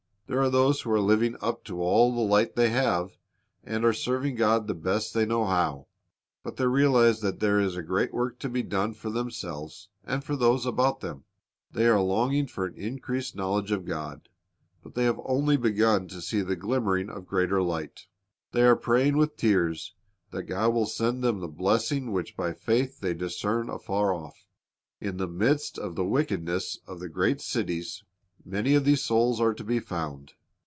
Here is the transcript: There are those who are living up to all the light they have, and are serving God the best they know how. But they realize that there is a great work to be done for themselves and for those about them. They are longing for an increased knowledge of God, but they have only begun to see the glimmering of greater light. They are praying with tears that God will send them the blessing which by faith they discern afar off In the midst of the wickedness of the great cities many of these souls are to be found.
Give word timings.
There 0.27 0.39
are 0.41 0.49
those 0.49 0.79
who 0.79 0.91
are 0.93 1.01
living 1.01 1.35
up 1.41 1.65
to 1.65 1.81
all 1.81 2.15
the 2.15 2.21
light 2.21 2.55
they 2.55 2.69
have, 2.69 3.17
and 3.65 3.83
are 3.83 3.91
serving 3.91 4.35
God 4.35 4.65
the 4.65 4.73
best 4.73 5.13
they 5.13 5.25
know 5.25 5.43
how. 5.43 5.87
But 6.41 6.55
they 6.55 6.67
realize 6.67 7.19
that 7.19 7.41
there 7.41 7.59
is 7.59 7.75
a 7.75 7.81
great 7.83 8.13
work 8.13 8.39
to 8.39 8.47
be 8.47 8.63
done 8.63 8.93
for 8.93 9.09
themselves 9.09 9.89
and 10.05 10.23
for 10.23 10.37
those 10.37 10.65
about 10.65 11.01
them. 11.01 11.25
They 11.73 11.85
are 11.85 11.99
longing 11.99 12.47
for 12.47 12.65
an 12.65 12.75
increased 12.75 13.35
knowledge 13.35 13.71
of 13.73 13.83
God, 13.83 14.29
but 14.81 14.95
they 14.95 15.03
have 15.03 15.19
only 15.25 15.57
begun 15.57 16.07
to 16.07 16.21
see 16.21 16.39
the 16.41 16.55
glimmering 16.55 17.09
of 17.09 17.27
greater 17.27 17.61
light. 17.61 18.05
They 18.53 18.61
are 18.63 18.77
praying 18.77 19.17
with 19.17 19.35
tears 19.35 19.95
that 20.31 20.43
God 20.43 20.69
will 20.73 20.85
send 20.85 21.25
them 21.25 21.41
the 21.41 21.49
blessing 21.49 22.13
which 22.13 22.37
by 22.37 22.53
faith 22.53 23.01
they 23.01 23.13
discern 23.13 23.67
afar 23.69 24.13
off 24.13 24.47
In 25.01 25.17
the 25.17 25.27
midst 25.27 25.77
of 25.77 25.95
the 25.95 26.05
wickedness 26.05 26.79
of 26.87 27.01
the 27.01 27.09
great 27.09 27.41
cities 27.41 28.05
many 28.43 28.73
of 28.73 28.83
these 28.83 29.03
souls 29.03 29.39
are 29.39 29.53
to 29.53 29.63
be 29.63 29.79
found. 29.79 30.33